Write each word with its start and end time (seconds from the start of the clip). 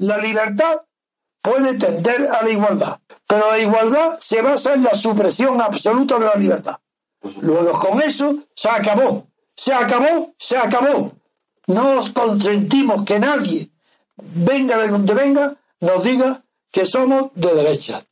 La 0.00 0.16
libertad 0.16 0.80
puede 1.42 1.76
tender 1.76 2.26
a 2.28 2.42
la 2.42 2.48
igualdad, 2.48 2.98
pero 3.28 3.50
la 3.50 3.58
igualdad 3.58 4.18
se 4.18 4.40
basa 4.40 4.72
en 4.72 4.82
la 4.82 4.94
supresión 4.94 5.60
absoluta 5.60 6.18
de 6.18 6.24
la 6.24 6.36
libertad. 6.36 6.78
Luego 7.42 7.72
con 7.72 8.00
eso 8.00 8.34
se 8.54 8.70
acabó, 8.70 9.26
se 9.54 9.74
acabó, 9.74 10.32
se 10.38 10.56
acabó. 10.56 11.12
No 11.66 12.02
consentimos 12.14 13.02
que 13.04 13.18
nadie, 13.18 13.70
venga 14.16 14.78
de 14.78 14.88
donde 14.88 15.12
venga, 15.12 15.54
nos 15.80 16.02
diga 16.02 16.44
que 16.72 16.86
somos 16.86 17.32
de 17.34 17.54
derecha, 17.54 18.02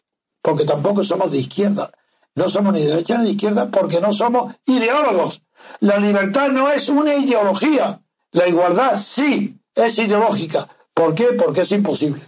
porque 0.43 0.67
tampoco 0.67 1.03
somos 1.05 1.31
de 1.33 1.39
izquierda. 1.39 1.91
No 2.35 2.51
somos 2.51 2.75
ni 2.75 2.83
de 2.83 2.89
derecha 2.89 3.17
ni 3.17 3.25
de 3.25 3.31
izquierda 3.31 3.71
porque 3.71 3.99
no 4.03 4.13
somos 4.13 4.55
ideólogos. 4.67 5.43
La 5.81 5.99
libertad 5.99 6.51
no 6.51 6.71
es 6.71 6.91
una 6.91 7.15
ideología. 7.15 8.03
La 8.33 8.47
igualdad 8.47 8.95
sí 8.95 9.59
es 9.75 9.99
ideológica. 9.99 10.69
¿Por 10.99 11.15
qué? 11.15 11.27
Porque 11.39 11.61
es 11.61 11.71
imposible. 11.71 12.21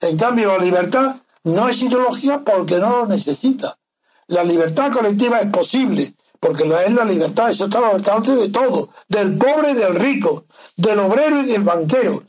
En 0.00 0.16
cambio, 0.16 0.48
la 0.48 0.64
libertad 0.64 1.16
no 1.44 1.68
es 1.68 1.82
ideología 1.82 2.40
porque 2.42 2.78
no 2.78 3.00
lo 3.00 3.06
necesita. 3.06 3.78
La 4.28 4.42
libertad 4.42 4.90
colectiva 4.90 5.40
es 5.40 5.50
posible, 5.50 6.14
porque 6.40 6.62
es 6.64 6.92
la 6.94 7.04
libertad, 7.04 7.50
eso 7.50 7.66
está 7.66 7.76
al 7.76 7.96
alcance 7.96 8.34
de 8.34 8.48
todo, 8.48 8.88
del 9.10 9.36
pobre 9.36 9.72
y 9.72 9.74
del 9.74 9.96
rico, 9.96 10.46
del 10.78 10.98
obrero 11.00 11.42
y 11.42 11.44
del 11.44 11.62
banquero. 11.62 12.22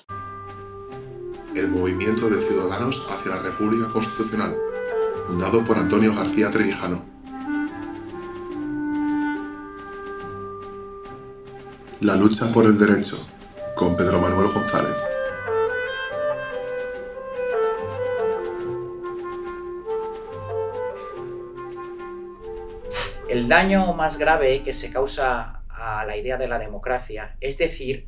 El 1.56 1.70
movimiento 1.70 2.30
de 2.30 2.46
ciudadanos 2.46 3.02
hacia 3.10 3.36
la 3.36 3.42
República 3.44 3.88
Constitucional, 3.88 4.58
fundado 5.26 5.64
por 5.64 5.78
Antonio 5.78 6.14
García 6.14 6.52
Trevijano. 6.52 7.02
La 12.02 12.18
lucha 12.18 12.46
por 12.52 12.66
el 12.66 12.78
derecho, 12.78 13.18
con 13.78 13.96
Pedro 13.96 14.20
Manuel 14.20 14.50
González. 14.52 15.17
El 23.38 23.48
daño 23.48 23.94
más 23.94 24.18
grave 24.18 24.64
que 24.64 24.74
se 24.74 24.92
causa 24.92 25.62
a 25.70 26.04
la 26.06 26.18
idea 26.18 26.38
de 26.38 26.48
la 26.48 26.58
democracia 26.58 27.36
es 27.40 27.60
decir 27.60 28.08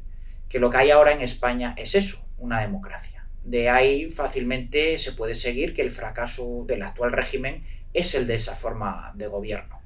que 0.49 0.57
lo 0.57 0.71
que 0.71 0.77
hay 0.77 0.89
ahora 0.89 1.11
en 1.11 1.21
España 1.21 1.75
es 1.77 1.93
eso, 1.93 2.25
una 2.39 2.61
democracia. 2.61 3.27
De 3.43 3.69
ahí 3.69 4.09
fácilmente 4.09 4.97
se 4.97 5.11
puede 5.11 5.35
seguir 5.35 5.75
que 5.75 5.83
el 5.83 5.91
fracaso 5.91 6.63
del 6.65 6.81
actual 6.81 7.11
régimen 7.11 7.63
es 7.93 8.15
el 8.15 8.25
de 8.25 8.33
esa 8.33 8.55
forma 8.55 9.11
de 9.13 9.27
gobierno. 9.27 9.79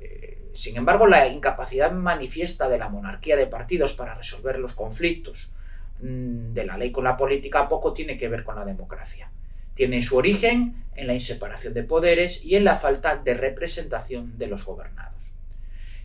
Eh, 0.00 0.50
sin 0.52 0.76
embargo, 0.76 1.06
la 1.06 1.28
incapacidad 1.28 1.92
manifiesta 1.92 2.68
de 2.68 2.78
la 2.78 2.88
monarquía 2.88 3.36
de 3.36 3.46
partidos 3.46 3.94
para 3.94 4.16
resolver 4.16 4.58
los 4.58 4.74
conflictos 4.74 5.54
mm, 6.00 6.54
de 6.54 6.66
la 6.66 6.76
ley 6.76 6.90
con 6.90 7.04
la 7.04 7.16
política 7.16 7.68
poco 7.68 7.92
tiene 7.92 8.18
que 8.18 8.28
ver 8.28 8.42
con 8.42 8.56
la 8.56 8.64
democracia 8.64 9.30
tiene 9.76 10.02
su 10.02 10.16
origen 10.16 10.82
en 10.96 11.06
la 11.06 11.14
inseparación 11.14 11.74
de 11.74 11.84
poderes 11.84 12.42
y 12.42 12.56
en 12.56 12.64
la 12.64 12.76
falta 12.76 13.16
de 13.16 13.34
representación 13.34 14.36
de 14.38 14.48
los 14.48 14.64
gobernados. 14.64 15.30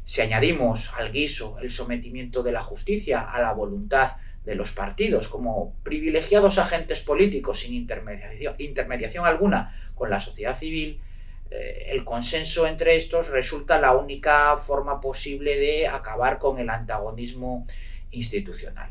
Si 0.05 0.19
añadimos 0.19 0.91
al 0.97 1.11
guiso 1.11 1.57
el 1.59 1.71
sometimiento 1.71 2.43
de 2.43 2.51
la 2.51 2.61
justicia 2.61 3.21
a 3.21 3.41
la 3.41 3.53
voluntad 3.53 4.17
de 4.43 4.55
los 4.55 4.73
partidos 4.73 5.29
como 5.29 5.73
privilegiados 5.83 6.57
agentes 6.57 6.99
políticos 6.99 7.61
sin 7.61 7.73
intermediación, 7.73 9.25
alguna 9.25 9.73
con 9.95 10.09
la 10.09 10.19
sociedad 10.19 10.57
civil, 10.57 10.99
eh, 11.49 11.87
el 11.91 12.03
consenso 12.03 12.67
entre 12.67 12.97
estos 12.97 13.29
resulta 13.29 13.79
la 13.79 13.95
única 13.95 14.57
forma 14.57 14.99
posible 14.99 15.57
de 15.57 15.87
acabar 15.87 16.39
con 16.39 16.59
el 16.59 16.69
antagonismo 16.69 17.65
institucional. 18.11 18.89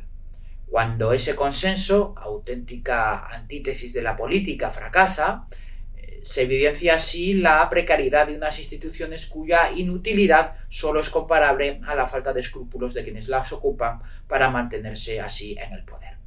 Cuando 0.70 1.12
ese 1.12 1.34
consenso, 1.34 2.14
auténtica 2.16 3.26
antítesis 3.26 3.92
de 3.92 4.02
la 4.02 4.16
política, 4.16 4.70
fracasa, 4.70 5.48
eh, 5.96 6.20
se 6.22 6.42
evidencia 6.42 6.94
así 6.94 7.34
la 7.34 7.68
precariedad 7.68 8.28
de 8.28 8.36
unas 8.36 8.56
instituciones 8.60 9.26
cuya 9.26 9.72
inutilidad 9.72 10.54
solo 10.68 11.00
es 11.00 11.10
comparable 11.10 11.80
a 11.84 11.96
la 11.96 12.06
falta 12.06 12.32
de 12.32 12.40
escrúpulos 12.40 12.94
de 12.94 13.02
quienes 13.02 13.26
las 13.26 13.52
ocupan 13.52 14.00
para 14.28 14.48
mantenerse 14.48 15.20
así 15.20 15.56
en 15.58 15.72
el 15.72 15.82
poder. 15.82 16.18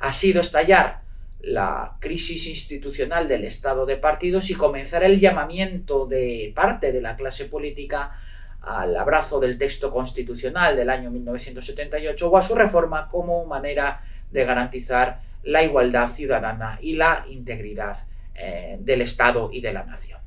Ha 0.00 0.12
sido 0.12 0.40
estallar 0.40 1.02
la 1.38 1.96
crisis 2.00 2.48
institucional 2.48 3.28
del 3.28 3.44
estado 3.44 3.86
de 3.86 3.98
partidos 3.98 4.50
y 4.50 4.54
comenzar 4.54 5.04
el 5.04 5.20
llamamiento 5.20 6.06
de 6.06 6.52
parte 6.56 6.90
de 6.90 7.02
la 7.02 7.14
clase 7.14 7.44
política 7.44 8.18
al 8.66 8.96
abrazo 8.96 9.38
del 9.38 9.56
texto 9.56 9.92
constitucional 9.92 10.76
del 10.76 10.90
año 10.90 11.10
1978 11.10 12.28
o 12.28 12.36
a 12.36 12.42
su 12.42 12.54
reforma 12.54 13.08
como 13.08 13.46
manera 13.46 14.02
de 14.30 14.44
garantizar 14.44 15.20
la 15.44 15.62
igualdad 15.62 16.08
ciudadana 16.10 16.78
y 16.82 16.96
la 16.96 17.24
integridad 17.28 18.04
eh, 18.34 18.76
del 18.80 19.02
Estado 19.02 19.50
y 19.52 19.60
de 19.60 19.72
la 19.72 19.84
nación. 19.84 20.20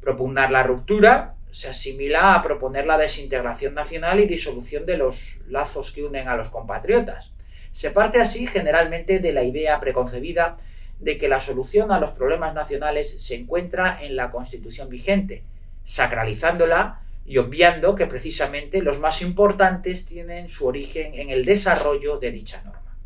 Propugnar 0.00 0.50
la 0.50 0.62
ruptura 0.62 1.34
se 1.50 1.68
asimila 1.68 2.34
a 2.34 2.42
proponer 2.42 2.86
la 2.86 2.98
desintegración 2.98 3.74
nacional 3.74 4.20
y 4.20 4.26
disolución 4.26 4.84
de 4.84 4.98
los 4.98 5.38
lazos 5.48 5.90
que 5.90 6.04
unen 6.04 6.28
a 6.28 6.36
los 6.36 6.50
compatriotas. 6.50 7.32
Se 7.72 7.90
parte 7.90 8.20
así 8.20 8.46
generalmente 8.46 9.20
de 9.20 9.32
la 9.32 9.42
idea 9.42 9.80
preconcebida 9.80 10.58
de 10.98 11.16
que 11.16 11.28
la 11.28 11.40
solución 11.40 11.92
a 11.92 11.98
los 11.98 12.10
problemas 12.10 12.54
nacionales 12.54 13.22
se 13.22 13.34
encuentra 13.34 13.98
en 14.02 14.16
la 14.16 14.30
Constitución 14.30 14.90
vigente, 14.90 15.42
sacralizándola 15.84 17.00
y 17.24 17.38
obviando 17.38 17.94
que 17.94 18.06
precisamente 18.06 18.82
los 18.82 18.98
más 18.98 19.22
importantes 19.22 20.04
tienen 20.04 20.48
su 20.48 20.66
origen 20.66 21.14
en 21.14 21.30
el 21.30 21.44
desarrollo 21.44 22.18
de 22.18 22.32
dicha 22.32 22.62
norma. 22.62 22.96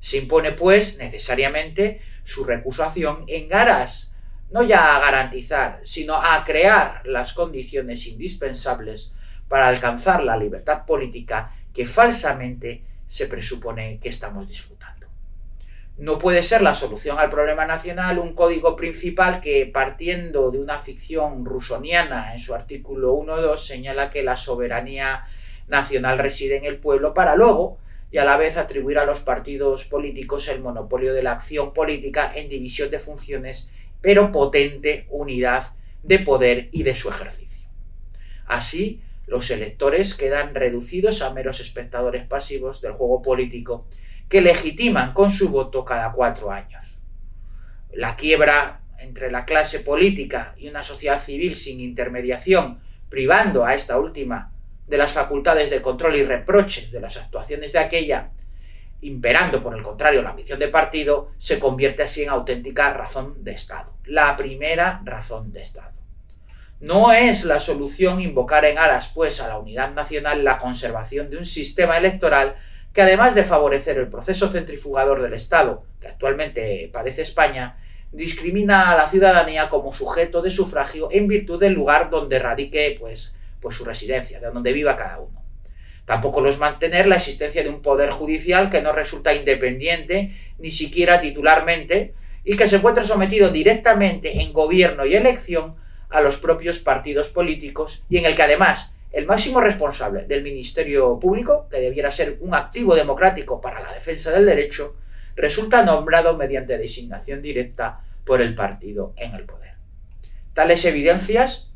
Se 0.00 0.16
impone, 0.16 0.52
pues, 0.52 0.98
necesariamente 0.98 2.00
su 2.24 2.44
recusación 2.44 3.24
en 3.28 3.52
aras 3.52 4.12
no 4.50 4.62
ya 4.62 4.96
a 4.96 5.00
garantizar, 5.00 5.80
sino 5.82 6.14
a 6.16 6.44
crear 6.44 7.02
las 7.06 7.32
condiciones 7.32 8.06
indispensables 8.06 9.14
para 9.48 9.68
alcanzar 9.68 10.22
la 10.22 10.36
libertad 10.36 10.84
política 10.84 11.54
que 11.72 11.86
falsamente 11.86 12.82
se 13.06 13.26
presupone 13.26 13.98
que 13.98 14.10
estamos 14.10 14.46
disfrutando. 14.46 15.01
No 15.98 16.18
puede 16.18 16.42
ser 16.42 16.62
la 16.62 16.74
solución 16.74 17.18
al 17.18 17.28
problema 17.28 17.66
nacional 17.66 18.18
un 18.18 18.34
código 18.34 18.74
principal 18.76 19.40
que, 19.40 19.66
partiendo 19.66 20.50
de 20.50 20.58
una 20.58 20.78
ficción 20.78 21.44
rusoniana 21.44 22.32
en 22.32 22.40
su 22.40 22.54
artículo 22.54 23.14
1.2, 23.14 23.58
señala 23.58 24.10
que 24.10 24.22
la 24.22 24.36
soberanía 24.36 25.26
nacional 25.68 26.18
reside 26.18 26.56
en 26.56 26.64
el 26.64 26.78
pueblo 26.78 27.14
para 27.14 27.36
luego 27.36 27.78
y 28.10 28.18
a 28.18 28.24
la 28.24 28.36
vez 28.36 28.56
atribuir 28.56 28.98
a 28.98 29.04
los 29.04 29.20
partidos 29.20 29.84
políticos 29.84 30.48
el 30.48 30.60
monopolio 30.60 31.14
de 31.14 31.22
la 31.22 31.32
acción 31.32 31.72
política 31.72 32.32
en 32.34 32.48
división 32.48 32.90
de 32.90 32.98
funciones, 32.98 33.70
pero 34.00 34.32
potente 34.32 35.06
unidad 35.10 35.72
de 36.02 36.18
poder 36.18 36.68
y 36.72 36.82
de 36.82 36.94
su 36.94 37.10
ejercicio. 37.10 37.68
Así, 38.46 39.02
los 39.26 39.50
electores 39.50 40.14
quedan 40.14 40.54
reducidos 40.54 41.22
a 41.22 41.32
meros 41.32 41.60
espectadores 41.60 42.26
pasivos 42.26 42.80
del 42.80 42.92
juego 42.92 43.22
político 43.22 43.86
que 44.32 44.40
legitiman 44.40 45.12
con 45.12 45.30
su 45.30 45.50
voto 45.50 45.84
cada 45.84 46.10
cuatro 46.10 46.50
años. 46.50 46.98
La 47.92 48.16
quiebra 48.16 48.80
entre 48.98 49.30
la 49.30 49.44
clase 49.44 49.80
política 49.80 50.54
y 50.56 50.70
una 50.70 50.82
sociedad 50.82 51.22
civil 51.22 51.54
sin 51.54 51.80
intermediación, 51.80 52.80
privando 53.10 53.66
a 53.66 53.74
esta 53.74 53.98
última 53.98 54.50
de 54.86 54.96
las 54.96 55.12
facultades 55.12 55.68
de 55.68 55.82
control 55.82 56.16
y 56.16 56.22
reproche 56.22 56.88
de 56.90 56.98
las 56.98 57.18
actuaciones 57.18 57.74
de 57.74 57.80
aquella, 57.80 58.30
imperando 59.02 59.62
por 59.62 59.76
el 59.76 59.82
contrario 59.82 60.22
la 60.22 60.30
ambición 60.30 60.58
de 60.58 60.68
partido, 60.68 61.32
se 61.36 61.58
convierte 61.60 62.02
así 62.02 62.22
en 62.22 62.30
auténtica 62.30 62.90
razón 62.94 63.44
de 63.44 63.52
Estado, 63.52 63.98
la 64.06 64.34
primera 64.34 65.02
razón 65.04 65.52
de 65.52 65.60
Estado. 65.60 65.92
No 66.80 67.12
es 67.12 67.44
la 67.44 67.60
solución 67.60 68.22
invocar 68.22 68.64
en 68.64 68.78
aras, 68.78 69.10
pues, 69.14 69.42
a 69.42 69.48
la 69.48 69.58
unidad 69.58 69.92
nacional 69.92 70.42
la 70.42 70.56
conservación 70.56 71.28
de 71.28 71.36
un 71.36 71.44
sistema 71.44 71.98
electoral 71.98 72.56
que 72.92 73.02
además 73.02 73.34
de 73.34 73.44
favorecer 73.44 73.98
el 73.98 74.08
proceso 74.08 74.48
centrifugador 74.48 75.22
del 75.22 75.34
Estado, 75.34 75.84
que 76.00 76.08
actualmente 76.08 76.90
padece 76.92 77.22
España, 77.22 77.78
discrimina 78.12 78.90
a 78.90 78.96
la 78.96 79.08
ciudadanía 79.08 79.68
como 79.68 79.92
sujeto 79.92 80.42
de 80.42 80.50
sufragio 80.50 81.08
en 81.10 81.26
virtud 81.26 81.58
del 81.58 81.72
lugar 81.72 82.10
donde 82.10 82.38
radique 82.38 82.96
pues, 83.00 83.34
pues 83.60 83.74
su 83.74 83.84
residencia, 83.84 84.38
de 84.40 84.50
donde 84.50 84.72
viva 84.72 84.96
cada 84.96 85.20
uno. 85.20 85.42
Tampoco 86.04 86.40
lo 86.40 86.50
es 86.50 86.58
mantener 86.58 87.06
la 87.06 87.16
existencia 87.16 87.62
de 87.62 87.70
un 87.70 87.80
poder 87.80 88.10
judicial 88.10 88.68
que 88.68 88.82
no 88.82 88.92
resulta 88.92 89.32
independiente, 89.32 90.36
ni 90.58 90.70
siquiera 90.70 91.20
titularmente, 91.20 92.14
y 92.44 92.56
que 92.56 92.68
se 92.68 92.76
encuentra 92.76 93.04
sometido 93.04 93.50
directamente 93.50 94.42
en 94.42 94.52
gobierno 94.52 95.06
y 95.06 95.14
elección 95.14 95.76
a 96.10 96.20
los 96.20 96.36
propios 96.36 96.78
partidos 96.78 97.28
políticos 97.28 98.04
y 98.10 98.18
en 98.18 98.26
el 98.26 98.36
que 98.36 98.42
además 98.42 98.91
el 99.12 99.26
máximo 99.26 99.60
responsable 99.60 100.24
del 100.24 100.42
Ministerio 100.42 101.18
Público, 101.18 101.68
que 101.70 101.80
debiera 101.80 102.10
ser 102.10 102.38
un 102.40 102.54
activo 102.54 102.94
democrático 102.94 103.60
para 103.60 103.80
la 103.80 103.92
defensa 103.92 104.30
del 104.30 104.46
derecho, 104.46 104.96
resulta 105.36 105.84
nombrado 105.84 106.36
mediante 106.36 106.78
designación 106.78 107.42
directa 107.42 108.00
por 108.24 108.40
el 108.40 108.54
partido 108.54 109.12
en 109.16 109.34
el 109.34 109.44
poder. 109.44 109.74
Tales 110.54 110.84
evidencias 110.84 111.70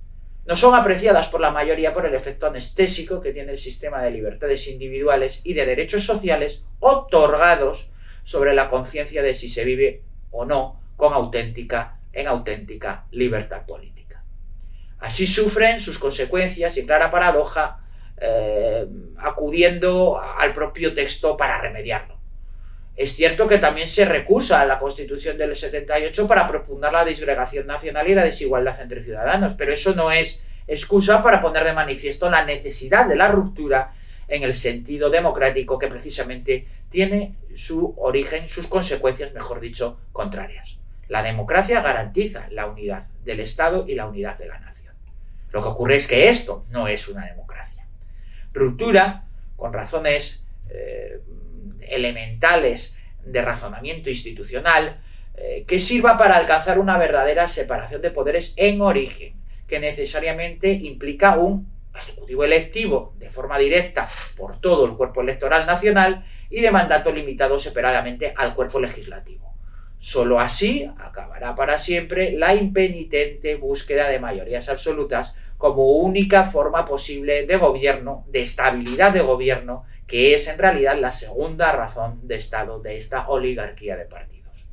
no 0.47 0.55
son 0.55 0.75
apreciadas 0.75 1.27
por 1.27 1.41
la 1.41 1.51
mayoría 1.51 1.93
por 1.93 2.07
el 2.07 2.15
efecto 2.15 2.47
anestésico 2.47 3.21
que 3.21 3.33
tiene 3.33 3.53
el 3.53 3.59
sistema 3.59 4.01
de 4.03 4.13
libertades 4.13 4.69
individuales 4.69 5.41
y 5.43 5.55
de 5.55 5.67
derechos 5.67 6.05
sociales 6.05 6.63
otorgados 6.79 7.91
sobre 8.23 8.55
la 8.55 8.71
conciencia 8.71 9.23
de 9.23 9.35
si 9.35 9.49
se 9.49 9.65
vive 9.65 10.03
o 10.31 10.45
no 10.45 10.81
con 10.97 11.13
auténtica, 11.13 11.99
en 12.13 12.29
auténtica 12.29 13.07
libertad 13.11 13.67
política. 13.67 14.06
Así 14.99 15.27
sufren 15.27 15.81
sus 15.81 15.99
consecuencias 15.99 16.77
y 16.77 16.87
clara 16.87 17.11
paradoja, 17.11 17.81
eh, 18.19 18.87
acudiendo 19.19 20.19
al 20.19 20.55
propio 20.55 20.95
texto 20.95 21.37
para 21.37 21.61
remediarlo. 21.61 22.17
Es 22.97 23.15
cierto 23.15 23.47
que 23.47 23.59
también 23.59 23.87
se 23.87 24.07
recusa 24.07 24.63
a 24.63 24.65
la 24.65 24.79
Constitución 24.79 25.37
del 25.37 25.55
78 25.55 26.27
para 26.27 26.49
propugnar 26.49 26.95
la 26.95 27.05
disgregación 27.05 27.67
nacional 27.67 28.09
y 28.09 28.15
la 28.15 28.25
desigualdad 28.25 28.81
entre 28.81 29.03
ciudadanos, 29.03 29.53
pero 29.53 29.73
eso 29.75 29.95
no 29.95 30.11
es 30.11 30.43
excusa 30.67 31.23
para 31.23 31.43
poner 31.43 31.65
de 31.65 31.75
manifiesto 31.75 32.31
la 32.31 32.45
necesidad 32.45 33.07
de 33.07 33.17
la 33.17 33.29
ruptura 33.29 33.93
en 34.29 34.43
el 34.43 34.55
sentido 34.55 35.11
democrático 35.11 35.79
que 35.79 35.89
precisamente 35.89 36.67
tiene 36.89 37.35
su 37.55 37.95
origen, 37.99 38.49
sus 38.49 38.67
consecuencias, 38.67 39.33
mejor 39.35 39.61
dicho, 39.61 40.01
contrarias. 40.13 40.79
La 41.09 41.23
democracia 41.23 41.83
garantiza 41.83 42.49
la 42.51 42.67
unidad 42.67 43.07
del 43.25 43.41
Estado 43.41 43.85
y 43.87 43.95
la 43.95 44.07
unidad 44.07 44.39
de 44.39 44.47
la 44.47 44.59
nación. 44.59 44.86
Lo 45.51 45.63
que 45.63 45.69
ocurre 45.69 45.97
es 45.97 46.07
que 46.07 46.29
esto 46.29 46.65
no 46.71 46.89
es 46.89 47.09
una 47.09 47.27
democracia. 47.27 47.87
Ruptura, 48.53 49.25
con 49.57 49.73
razones 49.73 50.45
eh, 50.71 51.21
elementales 51.81 52.97
de 53.25 53.43
razonamiento 53.43 54.11
institucional, 54.11 55.01
eh, 55.35 55.65
que 55.67 55.79
sirva 55.79 56.17
para 56.17 56.37
alcanzar 56.37 56.79
una 56.79 56.97
verdadera 56.99 57.49
separación 57.49 58.01
de 58.03 58.11
poderes 58.11 58.55
en 58.57 58.81
origen, 58.81 59.35
que 59.67 59.81
necesariamente 59.81 60.73
implica 60.73 61.37
un 61.37 61.71
ejecutivo 61.95 62.45
electivo 62.45 63.15
de 63.19 63.31
forma 63.31 63.59
directa 63.59 64.09
por 64.37 64.61
todo 64.61 64.87
el 64.87 64.93
cuerpo 64.93 65.23
electoral 65.23 65.67
nacional 65.67 66.25
y 66.51 66.61
de 66.61 66.71
mandato 66.71 67.13
limitado 67.13 67.59
separadamente 67.59 68.33
al 68.37 68.55
cuerpo 68.55 68.81
legislativo. 68.81 69.56
Solo 69.99 70.41
así 70.41 70.91
acabará 70.99 71.55
para 71.55 71.79
siempre 71.79 72.33
la 72.33 72.55
impenitente 72.55 73.57
búsqueda 73.57 74.09
de 74.09 74.19
mayorías 74.19 74.69
absolutas 74.69 75.35
como 75.59 75.93
única 75.93 76.45
forma 76.45 76.85
posible 76.85 77.47
de 77.47 77.57
gobierno, 77.57 78.25
de 78.29 78.43
estabilidad 78.43 79.13
de 79.13 79.23
gobierno, 79.23 79.85
que 80.07 80.35
es 80.35 80.49
en 80.49 80.59
realidad 80.59 80.99
la 80.99 81.11
segunda 81.11 81.73
razón 81.73 82.21
de 82.29 82.37
Estado 82.37 82.79
de 82.81 82.97
esta 82.97 83.29
oligarquía 83.29 83.97
de 83.97 84.05
partidos. 84.05 84.69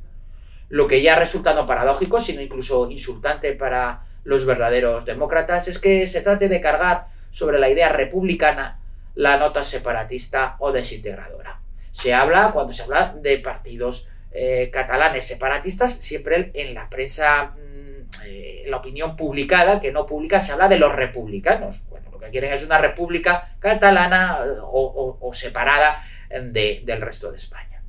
Lo 0.68 0.86
que 0.86 1.02
ya 1.02 1.16
resulta 1.16 1.54
no 1.54 1.66
paradójico, 1.66 2.20
sino 2.20 2.40
incluso 2.40 2.90
insultante 2.90 3.52
para 3.52 4.04
los 4.24 4.44
verdaderos 4.44 5.04
demócratas, 5.04 5.68
es 5.68 5.78
que 5.78 6.06
se 6.06 6.20
trate 6.20 6.48
de 6.48 6.60
cargar 6.60 7.08
sobre 7.30 7.58
la 7.58 7.70
idea 7.70 7.88
republicana 7.88 8.80
la 9.14 9.38
nota 9.38 9.64
separatista 9.64 10.56
o 10.58 10.72
desintegradora. 10.72 11.60
Se 11.92 12.12
habla, 12.12 12.50
cuando 12.52 12.72
se 12.72 12.82
habla 12.82 13.14
de 13.20 13.38
partidos 13.38 14.08
eh, 14.36 14.68
catalanes 14.72 15.28
separatistas, 15.28 15.94
siempre 15.94 16.50
en 16.54 16.74
la 16.74 16.90
prensa, 16.90 17.54
mm, 17.56 18.24
eh, 18.26 18.64
la 18.66 18.78
opinión 18.78 19.14
publicada, 19.14 19.80
que 19.80 19.92
no 19.92 20.06
pública, 20.06 20.40
se 20.40 20.50
habla 20.50 20.66
de 20.66 20.76
los 20.76 20.92
republicanos. 20.92 21.84
Bueno, 21.88 22.10
lo 22.10 22.18
que 22.18 22.30
quieren 22.30 22.52
es 22.52 22.64
una 22.64 22.78
república 22.78 23.54
catalana 23.60 24.40
eh, 24.44 24.58
o, 24.60 25.30
separada 25.32 26.02
del 26.30 27.00
resto 27.00 27.30
de 27.30 27.36
España. 27.36 27.84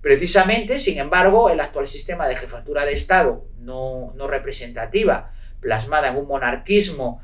Precisamente, 0.00 0.78
sin 0.78 0.98
embargo, 0.98 1.50
el 1.50 1.58
actual 1.58 1.88
sistema 1.88 2.28
de 2.28 2.36
jefatura 2.36 2.84
de 2.84 2.92
Estado 2.92 3.44
no, 3.58 4.12
no 4.14 4.28
representativa, 4.28 5.32
plasmada 5.58 6.06
en 6.08 6.16
un 6.16 6.28
monarquismo 6.28 7.20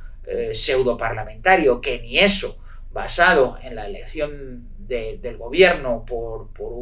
pseudo 0.52 0.96
parlamentario, 0.96 1.80
que 1.80 2.00
ni 2.00 2.18
eso, 2.18 2.58
basado 2.90 3.58
en 3.62 3.76
la 3.76 3.86
elección 3.86 4.66
del 4.86 5.36
gobierno 5.36 6.04
por, 6.06 6.52
por, 6.52 6.72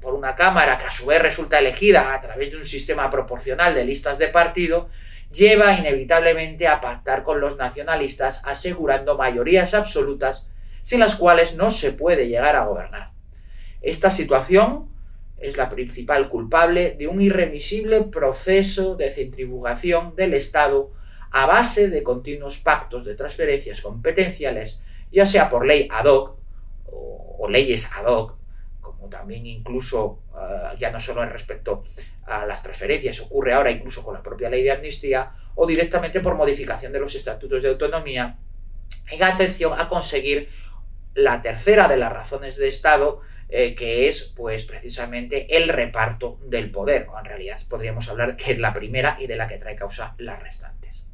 por 0.00 0.14
una 0.14 0.34
Cámara 0.36 0.78
que 0.78 0.86
a 0.86 0.90
su 0.90 1.06
vez 1.06 1.20
resulta 1.20 1.58
elegida 1.58 2.14
a 2.14 2.20
través 2.20 2.50
de 2.50 2.56
un 2.56 2.64
sistema 2.64 3.10
proporcional 3.10 3.74
de 3.74 3.84
listas 3.84 4.18
de 4.18 4.28
partido, 4.28 4.88
lleva 5.30 5.74
inevitablemente 5.74 6.66
a 6.66 6.80
pactar 6.80 7.22
con 7.22 7.40
los 7.40 7.56
nacionalistas 7.56 8.42
asegurando 8.44 9.16
mayorías 9.16 9.74
absolutas 9.74 10.48
sin 10.82 11.00
las 11.00 11.16
cuales 11.16 11.54
no 11.54 11.70
se 11.70 11.92
puede 11.92 12.28
llegar 12.28 12.56
a 12.56 12.64
gobernar. 12.64 13.10
Esta 13.82 14.10
situación 14.10 14.88
es 15.36 15.56
la 15.56 15.68
principal 15.68 16.28
culpable 16.28 16.92
de 16.98 17.06
un 17.06 17.20
irremisible 17.20 18.02
proceso 18.02 18.96
de 18.96 19.10
centrifugación 19.10 20.16
del 20.16 20.34
Estado 20.34 20.92
a 21.30 21.46
base 21.46 21.88
de 21.88 22.02
continuos 22.02 22.58
pactos 22.58 23.04
de 23.04 23.14
transferencias 23.14 23.82
competenciales, 23.82 24.80
ya 25.12 25.26
sea 25.26 25.50
por 25.50 25.66
ley 25.66 25.88
ad 25.90 26.06
hoc 26.06 26.38
o, 27.38 27.48
leyes 27.48 27.90
ad 27.92 28.04
hoc, 28.06 28.36
como 28.80 29.08
también 29.08 29.46
incluso 29.46 30.22
eh, 30.34 30.76
ya 30.78 30.90
no 30.90 31.00
solo 31.00 31.24
respecto 31.26 31.84
a 32.26 32.44
las 32.46 32.62
transferencias, 32.62 33.20
ocurre 33.20 33.54
ahora 33.54 33.70
incluso 33.70 34.04
con 34.04 34.14
la 34.14 34.22
propia 34.22 34.50
ley 34.50 34.62
de 34.62 34.72
amnistía, 34.72 35.32
o 35.54 35.66
directamente 35.66 36.20
por 36.20 36.34
modificación 36.34 36.92
de 36.92 37.00
los 37.00 37.14
estatutos 37.14 37.62
de 37.62 37.70
autonomía, 37.70 38.38
en 39.10 39.22
atención 39.22 39.72
a 39.78 39.88
conseguir 39.88 40.48
la 41.14 41.42
tercera 41.42 41.88
de 41.88 41.96
las 41.96 42.12
razones 42.12 42.56
de 42.56 42.68
Estado, 42.68 43.20
eh, 43.48 43.74
que 43.74 44.08
es 44.08 44.22
pues 44.36 44.64
precisamente 44.64 45.56
el 45.56 45.68
reparto 45.68 46.38
del 46.44 46.70
poder, 46.70 47.08
en 47.18 47.24
realidad 47.24 47.58
podríamos 47.68 48.08
hablar 48.08 48.36
que 48.36 48.52
es 48.52 48.58
la 48.58 48.74
primera 48.74 49.16
y 49.18 49.26
de 49.26 49.36
la 49.36 49.48
que 49.48 49.56
trae 49.56 49.74
causa 49.74 50.14
las 50.18 50.42
restantes. 50.42 51.04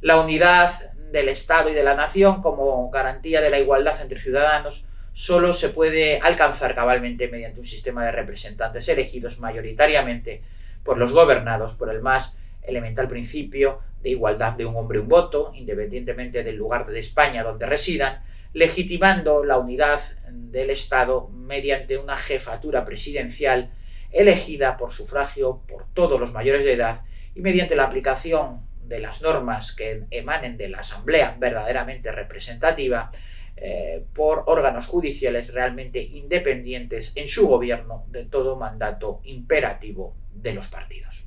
La 0.00 0.20
unidad 0.20 0.92
del 1.10 1.28
Estado 1.28 1.70
y 1.70 1.74
de 1.74 1.82
la 1.82 1.94
nación 1.94 2.42
como 2.42 2.90
garantía 2.90 3.40
de 3.40 3.50
la 3.50 3.58
igualdad 3.58 4.00
entre 4.00 4.20
ciudadanos 4.20 4.86
solo 5.14 5.52
se 5.52 5.70
puede 5.70 6.18
alcanzar 6.18 6.74
cabalmente 6.74 7.28
mediante 7.28 7.60
un 7.60 7.64
sistema 7.64 8.04
de 8.04 8.12
representantes 8.12 8.88
elegidos 8.88 9.38
mayoritariamente 9.38 10.42
por 10.82 10.98
los 10.98 11.12
gobernados 11.12 11.74
por 11.74 11.88
el 11.88 12.02
más 12.02 12.36
elemental 12.62 13.06
principio 13.06 13.80
de 14.02 14.10
igualdad 14.10 14.54
de 14.54 14.66
un 14.66 14.76
hombre 14.76 14.98
un 14.98 15.08
voto, 15.08 15.52
independientemente 15.54 16.42
del 16.42 16.56
lugar 16.56 16.86
de 16.86 16.98
España 16.98 17.44
donde 17.44 17.64
residan, 17.64 18.22
legitimando 18.52 19.44
la 19.44 19.56
unidad 19.58 20.00
del 20.30 20.70
Estado 20.70 21.28
mediante 21.28 21.96
una 21.96 22.16
jefatura 22.16 22.84
presidencial 22.84 23.70
elegida 24.10 24.76
por 24.76 24.90
sufragio 24.92 25.62
por 25.68 25.86
todos 25.94 26.18
los 26.20 26.32
mayores 26.32 26.64
de 26.64 26.72
edad 26.72 27.02
y 27.36 27.40
mediante 27.40 27.76
la 27.76 27.84
aplicación 27.84 28.62
de 28.82 28.98
las 28.98 29.22
normas 29.22 29.72
que 29.72 30.04
emanen 30.10 30.56
de 30.56 30.68
la 30.68 30.78
Asamblea 30.78 31.36
verdaderamente 31.38 32.10
representativa 32.12 33.10
eh, 33.56 34.04
por 34.12 34.44
órganos 34.46 34.86
judiciales 34.86 35.52
realmente 35.52 36.02
independientes 36.02 37.12
en 37.14 37.28
su 37.28 37.46
gobierno 37.46 38.04
de 38.08 38.24
todo 38.24 38.56
mandato 38.56 39.20
imperativo 39.24 40.16
de 40.34 40.54
los 40.54 40.68
partidos. 40.68 41.26